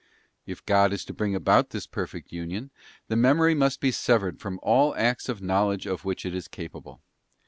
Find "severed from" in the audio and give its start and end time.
3.91-4.59